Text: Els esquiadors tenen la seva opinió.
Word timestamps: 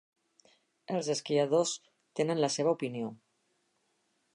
Els 0.95 1.09
esquiadors 1.15 1.75
tenen 2.21 2.43
la 2.47 2.53
seva 2.59 2.77
opinió. 2.79 3.17